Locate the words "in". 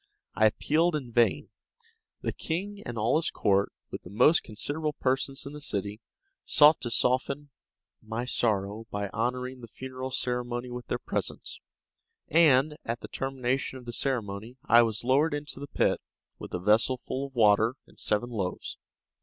0.95-1.11, 5.45-5.53